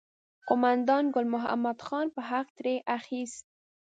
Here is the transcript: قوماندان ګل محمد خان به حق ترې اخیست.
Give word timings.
قوماندان 0.47 1.03
ګل 1.13 1.27
محمد 1.33 1.77
خان 1.87 2.07
به 2.15 2.21
حق 2.29 2.47
ترې 2.57 2.75
اخیست. 2.97 3.45